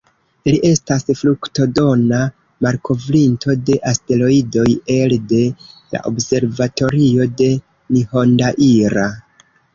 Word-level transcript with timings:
Li 0.49 0.59
estas 0.67 1.03
fruktodona 1.17 2.21
malkovrinto 2.67 3.55
de 3.67 3.75
asteroidoj 3.91 4.65
elde 4.95 5.43
la 5.93 6.03
observatorio 6.13 7.29
de 7.45 7.53
Nihondaira. 7.61 9.07